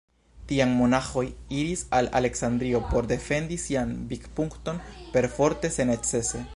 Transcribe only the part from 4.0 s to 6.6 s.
vidpunkton, perforte se necese.